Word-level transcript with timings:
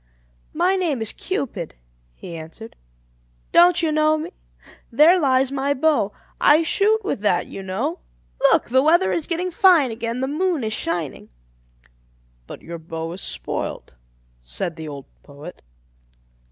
"My 0.55 0.75
name 0.75 0.99
is 0.99 1.13
Cupid," 1.13 1.75
he 2.15 2.35
answered. 2.35 2.75
"Don't 3.51 3.83
you 3.83 3.91
know 3.91 4.17
me? 4.17 4.31
There 4.91 5.19
lies 5.19 5.51
my 5.51 5.75
bow. 5.75 6.11
I 6.39 6.63
shoot 6.63 7.05
with 7.05 7.19
that, 7.19 7.45
you 7.45 7.61
know. 7.61 7.99
Look, 8.51 8.67
the 8.67 8.81
weather 8.81 9.11
is 9.11 9.27
getting 9.27 9.51
fine 9.51 9.91
again 9.91 10.19
the 10.19 10.27
moon 10.27 10.63
is 10.63 10.73
shining." 10.73 11.29
"But 12.47 12.63
your 12.63 12.79
bow 12.79 13.11
is 13.11 13.21
spoilt," 13.21 13.93
said 14.41 14.75
the 14.75 14.87
old 14.87 15.05
poet. 15.21 15.61